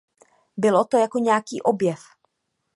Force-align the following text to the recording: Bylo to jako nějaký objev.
Bylo 0.57 0.83
to 0.85 0.97
jako 0.97 1.19
nějaký 1.19 1.61
objev. 1.61 1.99